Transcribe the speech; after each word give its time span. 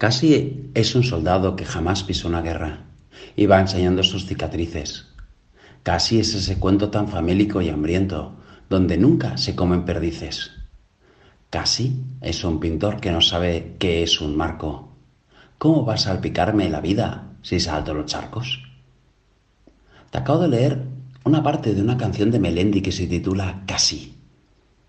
Casi 0.00 0.70
es 0.72 0.94
un 0.94 1.02
soldado 1.02 1.56
que 1.56 1.66
jamás 1.66 2.04
pisó 2.04 2.26
una 2.26 2.40
guerra 2.40 2.86
y 3.36 3.44
va 3.44 3.60
enseñando 3.60 4.02
sus 4.02 4.24
cicatrices. 4.24 5.08
Casi 5.82 6.18
es 6.18 6.32
ese 6.32 6.58
cuento 6.58 6.88
tan 6.88 7.06
famélico 7.06 7.60
y 7.60 7.68
hambriento 7.68 8.34
donde 8.70 8.96
nunca 8.96 9.36
se 9.36 9.54
comen 9.54 9.84
perdices. 9.84 10.52
Casi 11.50 12.02
es 12.22 12.42
un 12.44 12.60
pintor 12.60 12.98
que 12.98 13.12
no 13.12 13.20
sabe 13.20 13.76
qué 13.78 14.02
es 14.02 14.22
un 14.22 14.38
marco. 14.38 14.96
¿Cómo 15.58 15.84
va 15.84 15.92
a 15.92 15.98
salpicarme 15.98 16.70
la 16.70 16.80
vida 16.80 17.34
si 17.42 17.60
salto 17.60 17.92
los 17.92 18.06
charcos? 18.06 18.62
Te 20.10 20.16
acabo 20.16 20.38
de 20.38 20.48
leer 20.48 20.82
una 21.24 21.42
parte 21.42 21.74
de 21.74 21.82
una 21.82 21.98
canción 21.98 22.30
de 22.30 22.40
Melendi 22.40 22.80
que 22.80 22.92
se 22.92 23.06
titula 23.06 23.64
Casi. 23.66 24.14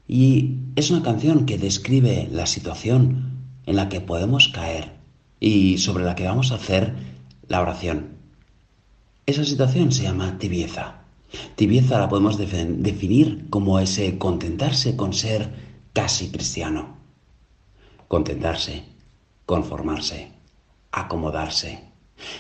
Y 0.07 0.59
es 0.78 0.89
una 0.89 1.04
canción 1.04 1.46
que 1.46 1.57
describe 1.57 2.30
la 2.32 2.46
situación 2.46 3.41
en 3.66 3.75
la 3.75 3.89
que 3.89 4.00
podemos 4.00 4.48
caer 4.48 5.01
y 5.42 5.80
sobre 5.80 6.05
la 6.05 6.16
que 6.16 6.23
vamos 6.23 6.52
a 6.52 6.55
hacer 6.55 6.94
la 7.48 7.59
oración. 7.59 8.16
Esa 9.26 9.44
situación 9.44 9.91
se 9.91 10.04
llama 10.04 10.38
tibieza. 10.38 11.02
Tibieza 11.55 12.00
la 12.00 12.08
podemos 12.08 12.38
definir 12.38 13.50
como 13.50 13.80
ese 13.80 14.17
contentarse 14.17 14.95
con 14.95 15.14
ser 15.14 15.52
casi 15.94 16.30
cristiano. 16.30 16.95
Contentarse, 18.08 18.84
conformarse, 19.45 20.31
acomodarse. 20.91 21.86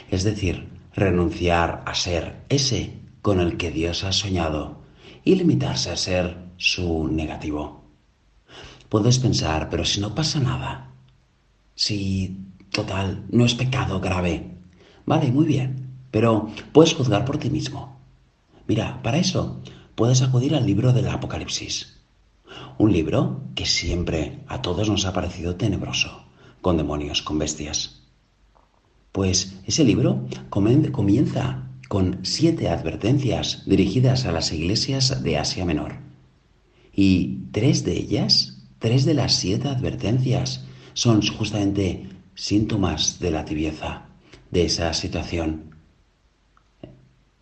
Es 0.09 0.23
decir, 0.23 0.69
renunciar 0.93 1.83
a 1.87 1.95
ser 1.95 2.43
ese 2.49 2.99
con 3.21 3.39
el 3.39 3.57
que 3.57 3.71
Dios 3.71 4.03
ha 4.03 4.11
soñado 4.11 4.81
y 5.23 5.35
limitarse 5.35 5.89
a 5.89 5.97
ser 5.97 6.37
su 6.57 7.07
negativo. 7.07 7.83
Puedes 8.89 9.17
pensar, 9.17 9.69
pero 9.69 9.85
si 9.85 10.01
no 10.01 10.13
pasa 10.13 10.39
nada, 10.39 10.91
si 11.73 12.50
total 12.71 13.25
no 13.29 13.45
es 13.45 13.53
pecado 13.53 13.99
grave, 13.99 14.51
vale, 15.05 15.31
muy 15.31 15.45
bien, 15.45 15.89
pero 16.11 16.49
puedes 16.73 16.93
juzgar 16.93 17.25
por 17.25 17.37
ti 17.37 17.49
mismo. 17.49 17.99
Mira, 18.67 19.01
para 19.01 19.17
eso 19.17 19.61
puedes 19.95 20.21
acudir 20.21 20.55
al 20.55 20.65
libro 20.65 20.93
del 20.93 21.07
Apocalipsis, 21.07 21.99
un 22.77 22.91
libro 22.91 23.43
que 23.55 23.65
siempre 23.65 24.39
a 24.47 24.61
todos 24.61 24.89
nos 24.89 25.05
ha 25.05 25.13
parecido 25.13 25.55
tenebroso, 25.55 26.23
con 26.61 26.77
demonios, 26.77 27.21
con 27.21 27.37
bestias. 27.39 28.01
Pues 29.11 29.59
ese 29.65 29.83
libro 29.83 30.25
comienza 30.49 31.67
con 31.89 32.19
siete 32.23 32.69
advertencias 32.69 33.63
dirigidas 33.65 34.25
a 34.25 34.31
las 34.31 34.53
iglesias 34.53 35.21
de 35.21 35.37
Asia 35.37 35.65
Menor. 35.65 35.95
Y 36.93 37.39
tres 37.51 37.83
de 37.83 37.97
ellas, 37.97 38.61
tres 38.79 39.03
de 39.03 39.13
las 39.13 39.35
siete 39.35 39.67
advertencias, 39.67 40.63
son 40.93 41.21
justamente 41.21 42.07
síntomas 42.35 43.19
de 43.19 43.31
la 43.31 43.45
tibieza, 43.45 44.05
de 44.49 44.65
esa 44.65 44.93
situación. 44.93 45.75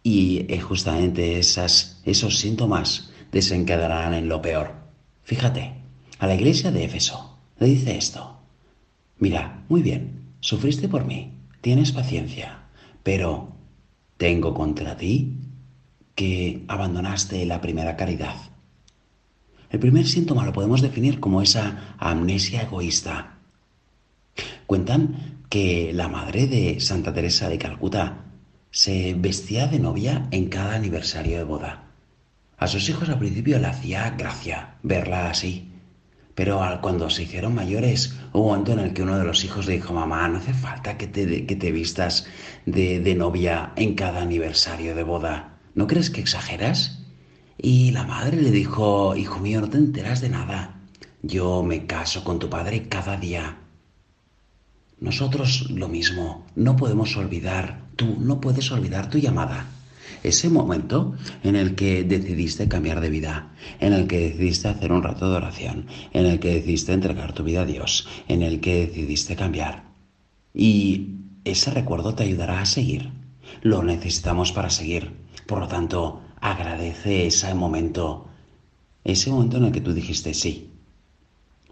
Y 0.03 0.45
eh, 0.47 0.59
justamente 0.59 1.39
esas, 1.39 2.01
esos 2.05 2.39
síntomas 2.39 3.11
desencadenarán 3.31 4.13
en 4.13 4.29
lo 4.29 4.41
peor. 4.41 4.73
Fíjate, 5.23 5.73
a 6.19 6.27
la 6.27 6.35
iglesia 6.35 6.71
de 6.71 6.85
Éfeso 6.85 7.37
le 7.59 7.67
dice 7.67 7.97
esto. 7.97 8.37
Mira, 9.17 9.63
muy 9.69 9.81
bien, 9.81 10.33
sufriste 10.39 10.87
por 10.87 11.05
mí, 11.05 11.33
tienes 11.61 11.91
paciencia, 11.91 12.63
pero 13.03 13.55
tengo 14.17 14.53
contra 14.53 14.97
ti 14.97 15.37
que 16.15 16.63
abandonaste 16.67 17.45
la 17.45 17.61
primera 17.61 17.95
caridad. 17.95 18.35
El 19.69 19.79
primer 19.79 20.07
síntoma 20.07 20.45
lo 20.45 20.53
podemos 20.53 20.81
definir 20.81 21.19
como 21.19 21.41
esa 21.41 21.95
amnesia 21.97 22.63
egoísta. 22.63 23.38
Cuentan 24.67 25.43
que 25.49 25.91
la 25.93 26.07
madre 26.07 26.47
de 26.47 26.79
Santa 26.79 27.13
Teresa 27.13 27.49
de 27.49 27.57
Calcuta 27.57 28.25
se 28.71 29.15
vestía 29.17 29.67
de 29.67 29.79
novia 29.79 30.27
en 30.31 30.47
cada 30.49 30.75
aniversario 30.75 31.37
de 31.37 31.43
boda. 31.43 31.83
A 32.57 32.67
sus 32.67 32.87
hijos 32.89 33.09
al 33.09 33.19
principio 33.19 33.57
le 33.57 33.67
hacía 33.67 34.11
gracia 34.11 34.75
verla 34.83 35.29
así, 35.29 35.69
pero 36.39 36.61
cuando 36.81 37.09
se 37.09 37.23
hicieron 37.23 37.53
mayores, 37.53 38.17
hubo 38.31 38.43
un 38.43 38.47
momento 38.49 38.71
en 38.71 38.79
el 38.79 38.93
que 38.93 39.01
uno 39.01 39.17
de 39.17 39.25
los 39.25 39.43
hijos 39.43 39.65
le 39.65 39.73
dijo, 39.73 39.93
mamá, 39.93 40.27
no 40.29 40.37
hace 40.37 40.53
falta 40.53 40.97
que 40.97 41.07
te, 41.07 41.45
que 41.45 41.55
te 41.57 41.71
vistas 41.73 42.27
de, 42.65 43.01
de 43.01 43.15
novia 43.15 43.73
en 43.75 43.93
cada 43.95 44.21
aniversario 44.21 44.95
de 44.95 45.03
boda. 45.03 45.57
¿No 45.75 45.85
crees 45.85 46.09
que 46.09 46.21
exageras? 46.21 47.03
Y 47.57 47.91
la 47.91 48.05
madre 48.05 48.41
le 48.41 48.51
dijo, 48.51 49.17
hijo 49.17 49.39
mío, 49.39 49.59
no 49.59 49.69
te 49.69 49.77
enteras 49.77 50.21
de 50.21 50.29
nada. 50.29 50.79
Yo 51.23 51.61
me 51.61 51.85
caso 51.85 52.23
con 52.23 52.39
tu 52.39 52.49
padre 52.49 52.87
cada 52.87 53.17
día. 53.17 53.57
Nosotros 54.99 55.69
lo 55.71 55.87
mismo, 55.87 56.45
no 56.55 56.75
podemos 56.75 57.15
olvidar, 57.15 57.83
tú 57.95 58.17
no 58.19 58.41
puedes 58.41 58.71
olvidar 58.71 59.09
tu 59.09 59.17
llamada 59.17 59.67
ese 60.23 60.49
momento 60.49 61.15
en 61.43 61.55
el 61.55 61.75
que 61.75 62.03
decidiste 62.03 62.67
cambiar 62.67 63.01
de 63.01 63.09
vida, 63.09 63.51
en 63.79 63.93
el 63.93 64.07
que 64.07 64.19
decidiste 64.19 64.67
hacer 64.67 64.91
un 64.91 65.03
rato 65.03 65.29
de 65.29 65.37
oración, 65.37 65.87
en 66.13 66.25
el 66.25 66.39
que 66.39 66.55
decidiste 66.55 66.93
entregar 66.93 67.33
tu 67.33 67.43
vida 67.43 67.61
a 67.61 67.65
Dios, 67.65 68.07
en 68.27 68.41
el 68.41 68.59
que 68.59 68.87
decidiste 68.87 69.35
cambiar. 69.35 69.85
Y 70.53 71.15
ese 71.45 71.71
recuerdo 71.71 72.15
te 72.15 72.23
ayudará 72.23 72.61
a 72.61 72.65
seguir. 72.65 73.11
Lo 73.61 73.83
necesitamos 73.83 74.51
para 74.51 74.69
seguir. 74.69 75.13
Por 75.45 75.59
lo 75.59 75.67
tanto, 75.67 76.21
agradece 76.41 77.27
ese 77.27 77.53
momento, 77.53 78.27
ese 79.03 79.31
momento 79.31 79.57
en 79.57 79.65
el 79.65 79.71
que 79.71 79.81
tú 79.81 79.93
dijiste 79.93 80.33
sí. 80.33 80.71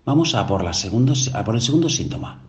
Vamos 0.06 0.36
a 0.36 0.48
por, 0.48 0.64
la 0.64 0.72
a 0.72 1.44
por 1.44 1.56
el 1.56 1.62
segundo 1.62 1.90
síntoma. 1.90 2.44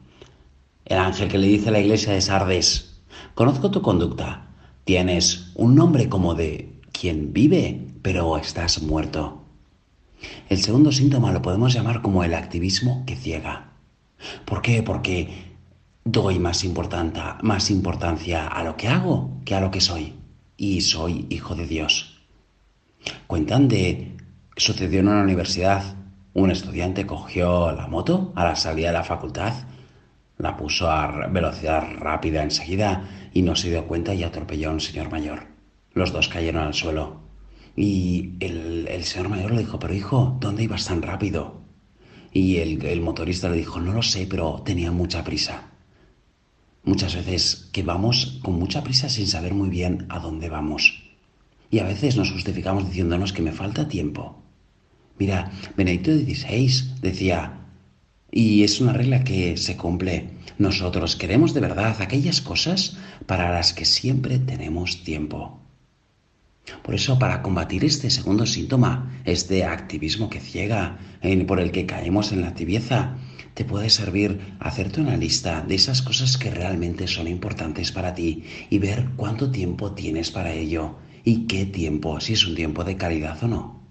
El 0.88 0.99
ángel 0.99 1.28
que 1.28 1.38
le 1.38 1.47
dice 1.47 1.69
a 1.69 1.72
la 1.72 1.81
iglesia 1.81 2.12
de 2.12 2.21
Sardes, 2.21 3.00
conozco 3.34 3.71
tu 3.71 3.82
conducta, 3.82 4.49
Tienes 4.88 5.53
un 5.54 5.75
nombre 5.75 6.09
como 6.09 6.34
de 6.34 6.81
quien 6.93 7.34
vive, 7.34 7.88
pero 8.00 8.38
estás 8.38 8.81
muerto. 8.81 9.44
El 10.49 10.62
segundo 10.62 10.93
síntoma 10.93 11.31
lo 11.31 11.43
podemos 11.43 11.75
llamar 11.75 12.00
como 12.00 12.25
el 12.25 12.32
activismo 12.32 13.04
que 13.06 13.15
ciega. 13.15 13.72
¿Por 14.47 14.62
qué? 14.62 14.82
Porque 14.82 15.28
doy 16.04 16.38
más, 16.38 16.65
más 17.43 17.70
importancia 17.70 18.47
a 18.47 18.65
lo 18.65 18.78
que 18.78 18.88
hago 18.88 19.43
que 19.44 19.55
a 19.55 19.60
lo 19.60 19.70
que 19.70 19.82
soy. 19.82 20.15
Y 20.56 20.81
soy 20.81 21.26
hijo 21.28 21.55
de 21.55 21.66
Dios. 21.66 22.22
Cuentan 23.26 23.69
de... 23.69 24.16
Sucedió 24.56 25.00
en 25.00 25.09
una 25.09 25.20
universidad. 25.20 25.97
Un 26.32 26.50
estudiante 26.50 27.05
cogió 27.06 27.72
la 27.72 27.88
moto 27.88 28.32
a 28.37 28.44
la 28.44 28.56
salida 28.56 28.87
de 28.87 28.94
la 28.94 29.05
facultad 29.05 29.53
la 30.38 30.56
puso 30.56 30.91
a 30.91 31.26
velocidad 31.28 31.84
rápida 31.99 32.43
enseguida 32.43 33.31
y 33.32 33.43
no 33.43 33.56
se 33.56 33.71
dio 33.71 33.87
cuenta 33.87 34.15
y 34.15 34.22
atropelló 34.22 34.71
a 34.71 34.72
un 34.72 34.81
señor 34.81 35.10
mayor. 35.10 35.49
Los 35.93 36.12
dos 36.12 36.28
cayeron 36.28 36.62
al 36.62 36.75
suelo. 36.75 37.21
Y 37.76 38.34
el, 38.41 39.04
señor 39.04 39.28
mayor 39.28 39.53
le 39.53 39.60
dijo, 39.60 39.78
pero 39.78 39.94
hijo, 39.94 40.37
¿dónde 40.41 40.65
ibas 40.65 40.87
tan 40.87 41.03
rápido? 41.03 41.62
Y 42.32 42.56
el, 42.56 42.84
el 42.84 43.00
motorista 43.00 43.49
le 43.49 43.56
dijo, 43.56 43.81
no 43.81 43.93
lo 43.93 44.03
sé, 44.03 44.26
pero 44.28 44.62
tenía 44.65 44.91
mucha 44.91 45.22
prisa. 45.25 45.71
Muchas 46.84 47.15
veces 47.15 47.69
que 47.72 47.82
vamos 47.82 48.41
con 48.43 48.55
mucha 48.55 48.82
prisa 48.82 49.09
sin 49.09 49.26
saber 49.26 49.55
muy 49.55 49.69
bien 49.69 50.06
a 50.09 50.19
dónde 50.19 50.49
vamos. 50.49 51.03
Y 51.70 51.81
a 51.81 51.84
veces 51.84 52.16
nos 52.16 52.32
justificamos 52.32 52.87
diciéndonos 52.87 53.32
que 53.32 53.43
me 53.43 53.53
falta 53.53 53.88
tiempo. 53.88 54.43
Mira, 55.19 55.50
Benedicto 55.76 56.12
XVI 56.12 57.00
decía, 57.00 57.68
y 58.31 58.62
es 58.62 58.81
una 58.81 58.93
regla 58.93 59.25
que 59.25 59.56
se 59.56 59.77
cumple. 59.77 60.31
Nosotros 60.59 61.16
queremos 61.16 61.55
de 61.55 61.61
verdad 61.61 61.97
aquellas 62.00 62.41
cosas 62.41 62.97
para 63.27 63.53
las 63.53 63.72
que 63.72 63.84
siempre 63.84 64.39
tenemos 64.39 65.03
tiempo. 65.05 65.61
Por 66.83 66.94
eso, 66.94 67.19
para 67.19 67.43
combatir 67.43 67.84
este 67.84 68.11
segundo 68.11 68.44
síntoma, 68.44 69.22
este 69.25 69.65
activismo 69.65 70.28
que 70.28 70.41
ciega, 70.41 70.99
por 71.47 71.61
el 71.61 71.71
que 71.71 71.87
caemos 71.87 72.33
en 72.33 72.43
la 72.43 72.55
tibieza, 72.55 73.17
te 73.55 73.65
puede 73.65 73.91
servir 73.91 74.55
hacerte 74.61 75.00
una 75.00 75.17
lista 75.17 75.62
de 75.62 75.75
esas 75.75 76.02
cosas 76.02 76.37
que 76.37 76.50
realmente 76.50 77.08
son 77.08 77.26
importantes 77.26 77.91
para 77.91 78.14
ti 78.14 78.44
y 78.70 78.79
ver 78.79 79.08
cuánto 79.17 79.50
tiempo 79.50 79.93
tienes 79.93 80.31
para 80.31 80.52
ello 80.52 80.97
y 81.25 81.47
qué 81.47 81.67
tiempo, 81.67 82.20
si 82.20 82.35
es 82.35 82.47
un 82.47 82.55
tiempo 82.55 82.85
de 82.85 82.97
calidad 82.97 83.43
o 83.43 83.49
no. 83.49 83.82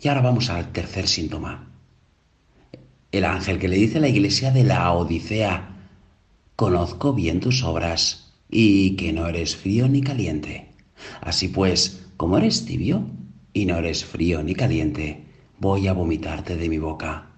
Y 0.00 0.08
ahora 0.08 0.22
vamos 0.22 0.48
al 0.48 0.72
tercer 0.72 1.06
síntoma, 1.06 1.69
el 3.12 3.24
ángel 3.24 3.58
que 3.58 3.68
le 3.68 3.76
dice 3.76 3.98
a 3.98 4.02
la 4.02 4.08
iglesia 4.08 4.52
de 4.52 4.64
la 4.64 4.92
Odisea, 4.92 5.76
conozco 6.56 7.12
bien 7.12 7.40
tus 7.40 7.64
obras 7.64 8.32
y 8.48 8.96
que 8.96 9.12
no 9.12 9.26
eres 9.26 9.56
frío 9.56 9.88
ni 9.88 10.00
caliente. 10.00 10.68
Así 11.20 11.48
pues, 11.48 12.06
como 12.16 12.38
eres 12.38 12.66
tibio 12.66 13.04
y 13.52 13.66
no 13.66 13.78
eres 13.78 14.04
frío 14.04 14.42
ni 14.42 14.54
caliente, 14.54 15.24
voy 15.58 15.88
a 15.88 15.92
vomitarte 15.92 16.56
de 16.56 16.68
mi 16.68 16.78
boca. 16.78 17.30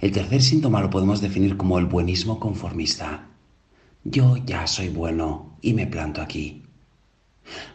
El 0.00 0.12
tercer 0.12 0.42
síntoma 0.42 0.80
lo 0.80 0.90
podemos 0.90 1.20
definir 1.20 1.56
como 1.56 1.78
el 1.78 1.86
buenismo 1.86 2.38
conformista. 2.38 3.28
Yo 4.04 4.36
ya 4.36 4.66
soy 4.66 4.88
bueno 4.88 5.56
y 5.62 5.72
me 5.72 5.86
planto 5.86 6.20
aquí. 6.20 6.62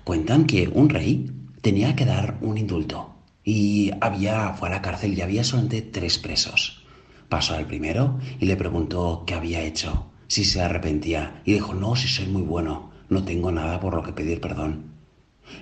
Cuentan 0.04 0.46
que 0.46 0.68
un 0.68 0.90
rey 0.90 1.32
tenía 1.62 1.96
que 1.96 2.06
dar 2.06 2.38
un 2.42 2.58
indulto 2.58 3.19
y 3.50 3.92
había, 4.00 4.54
fue 4.54 4.68
a 4.68 4.72
la 4.74 4.82
cárcel 4.84 5.18
y 5.18 5.22
había 5.22 5.44
solamente 5.44 5.82
tres 5.82 6.20
presos. 6.20 6.84
Pasó 7.30 7.56
al 7.56 7.66
primero 7.66 8.20
y 8.40 8.46
le 8.46 8.56
preguntó 8.56 9.24
qué 9.26 9.34
había 9.34 9.64
hecho, 9.64 10.12
si 10.28 10.46
se 10.46 10.62
arrepentía, 10.62 11.42
y 11.46 11.54
dijo, 11.54 11.74
no, 11.74 11.96
si 11.96 12.08
soy 12.08 12.28
muy 12.28 12.44
bueno, 12.44 12.92
no 13.10 13.24
tengo 13.24 13.52
nada 13.52 13.80
por 13.80 13.96
lo 13.96 14.04
que 14.04 14.14
pedir 14.14 14.40
perdón. 14.40 14.92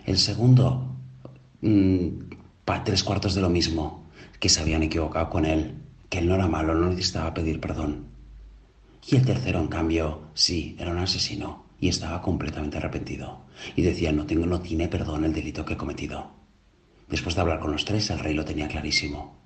El 0.05 0.17
segundo, 0.17 0.97
mmm, 1.61 2.07
tres 2.83 3.05
cuartos 3.05 3.35
de 3.35 3.41
lo 3.41 3.49
mismo, 3.49 4.03
que 4.37 4.49
se 4.49 4.59
habían 4.59 4.83
equivocado 4.83 5.29
con 5.29 5.45
él, 5.45 5.75
que 6.09 6.19
él 6.19 6.27
no 6.27 6.35
era 6.35 6.47
malo, 6.47 6.75
no 6.75 6.89
necesitaba 6.89 7.33
pedir 7.33 7.61
perdón. 7.61 8.07
Y 9.09 9.15
el 9.15 9.25
tercero, 9.25 9.61
en 9.61 9.67
cambio, 9.67 10.23
sí, 10.33 10.75
era 10.77 10.91
un 10.91 10.97
asesino 10.97 11.63
y 11.79 11.87
estaba 11.87 12.21
completamente 12.21 12.79
arrepentido. 12.79 13.45
Y 13.77 13.81
decía, 13.81 14.11
no, 14.11 14.25
tengo, 14.25 14.45
no 14.45 14.59
tiene 14.59 14.89
perdón 14.89 15.23
el 15.23 15.31
delito 15.31 15.63
que 15.63 15.75
he 15.75 15.77
cometido. 15.77 16.35
Después 17.07 17.35
de 17.35 17.41
hablar 17.41 17.59
con 17.59 17.71
los 17.71 17.85
tres, 17.85 18.09
el 18.09 18.19
rey 18.19 18.33
lo 18.33 18.45
tenía 18.45 18.67
clarísimo. 18.67 19.37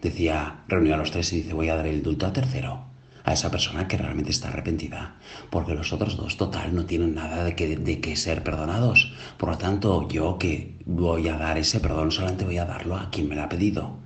Decía, 0.00 0.64
reunió 0.68 0.94
a 0.94 0.98
los 0.98 1.10
tres 1.10 1.32
y 1.32 1.36
dice, 1.42 1.54
voy 1.54 1.68
a 1.68 1.76
dar 1.76 1.86
el 1.86 1.96
indulto 1.96 2.26
al 2.26 2.32
tercero, 2.32 2.86
a 3.24 3.32
esa 3.32 3.50
persona 3.50 3.88
que 3.88 3.96
realmente 3.96 4.30
está 4.30 4.48
arrepentida, 4.48 5.16
porque 5.50 5.74
los 5.74 5.92
otros 5.92 6.16
dos, 6.16 6.36
total, 6.36 6.74
no 6.74 6.86
tienen 6.86 7.14
nada 7.14 7.44
de 7.44 7.54
que, 7.54 7.76
de 7.76 8.00
que 8.00 8.16
ser 8.16 8.42
perdonados. 8.42 9.14
Por 9.36 9.50
lo 9.50 9.58
tanto, 9.58 10.08
yo 10.08 10.38
que 10.38 10.78
voy 10.84 11.28
a 11.28 11.36
dar 11.36 11.58
ese 11.58 11.80
perdón, 11.80 12.12
solamente 12.12 12.44
voy 12.44 12.58
a 12.58 12.64
darlo 12.64 12.96
a 12.96 13.10
quien 13.10 13.28
me 13.28 13.34
lo 13.34 13.42
ha 13.42 13.48
pedido. 13.48 13.98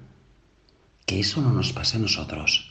Que 1.07 1.21
eso 1.21 1.41
no 1.41 1.53
nos 1.53 1.73
pase 1.73 1.97
a 1.97 2.01
nosotros 2.01 2.71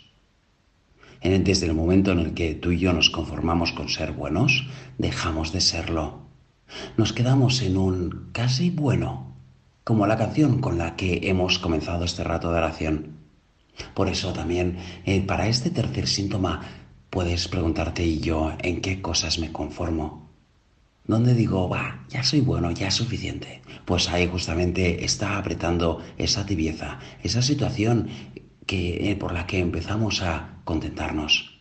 desde 1.21 1.65
el 1.65 1.73
momento 1.73 2.11
en 2.11 2.19
el 2.19 2.33
que 2.33 2.55
tú 2.55 2.71
y 2.71 2.79
yo 2.79 2.93
nos 2.93 3.09
conformamos 3.09 3.73
con 3.73 3.89
ser 3.89 4.13
buenos, 4.13 4.67
dejamos 4.97 5.51
de 5.51 5.61
serlo. 5.61 6.21
Nos 6.97 7.13
quedamos 7.13 7.61
en 7.61 7.77
un 7.77 8.29
casi 8.31 8.69
bueno, 8.69 9.28
como 9.89 10.05
la 10.05 10.17
canción 10.17 10.61
con 10.61 10.77
la 10.77 10.95
que 10.95 11.19
hemos 11.23 11.57
comenzado 11.57 12.05
este 12.05 12.23
rato 12.23 12.51
de 12.51 12.59
oración. 12.59 13.17
Por 13.95 14.07
eso 14.07 14.33
también, 14.33 14.77
eh, 15.03 15.19
para 15.21 15.47
este 15.47 15.71
tercer 15.71 16.07
síntoma, 16.07 16.61
puedes 17.09 17.47
preguntarte 17.47 18.05
y 18.05 18.19
yo 18.19 18.53
en 18.59 18.81
qué 18.81 19.01
cosas 19.01 19.39
me 19.39 19.51
conformo. 19.51 20.29
¿Dónde 21.05 21.33
digo, 21.33 21.67
va, 21.67 22.05
ya 22.07 22.21
soy 22.21 22.41
bueno, 22.41 22.69
ya 22.69 22.89
es 22.89 22.93
suficiente? 22.93 23.63
Pues 23.85 24.09
ahí 24.09 24.27
justamente 24.27 25.03
está 25.03 25.39
apretando 25.39 26.03
esa 26.19 26.45
tibieza, 26.45 26.99
esa 27.23 27.41
situación 27.41 28.09
que, 28.67 29.09
eh, 29.09 29.15
por 29.15 29.33
la 29.33 29.47
que 29.47 29.57
empezamos 29.57 30.21
a 30.21 30.59
contentarnos. 30.65 31.59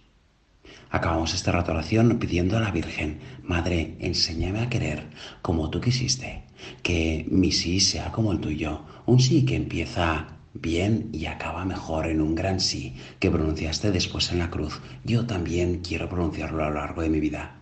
Acabamos 0.90 1.32
esta 1.32 1.50
rato 1.50 1.72
oración 1.72 2.18
pidiendo 2.18 2.58
a 2.58 2.60
la 2.60 2.72
Virgen, 2.72 3.20
Madre, 3.42 3.96
enséñame 4.00 4.60
a 4.60 4.68
querer 4.68 5.08
como 5.40 5.70
tú 5.70 5.80
quisiste, 5.80 6.44
que 6.82 7.26
mi 7.30 7.52
sí 7.52 7.80
sea 7.80 8.12
como 8.12 8.32
el 8.32 8.40
tuyo, 8.40 8.82
un 9.06 9.20
sí 9.20 9.44
que 9.44 9.56
empieza 9.56 10.38
bien 10.54 11.10
y 11.12 11.26
acaba 11.26 11.64
mejor 11.64 12.06
en 12.06 12.20
un 12.20 12.34
gran 12.34 12.60
sí 12.60 12.94
que 13.20 13.30
pronunciaste 13.30 13.90
después 13.90 14.30
en 14.32 14.38
la 14.38 14.50
cruz. 14.50 14.80
Yo 15.04 15.26
también 15.26 15.80
quiero 15.80 16.08
pronunciarlo 16.08 16.64
a 16.64 16.68
lo 16.68 16.74
largo 16.74 17.02
de 17.02 17.10
mi 17.10 17.20
vida. 17.20 17.60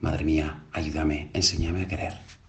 Madre 0.00 0.24
mía, 0.24 0.64
ayúdame, 0.72 1.30
enséñame 1.32 1.82
a 1.82 1.88
querer. 1.88 2.41